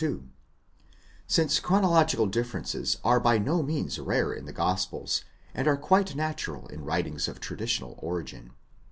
[0.01, 0.23] two;
[1.27, 6.65] since chronological differences are by no means rare in the gospels, and are quite natural
[6.69, 8.51] in writings of traditional origin.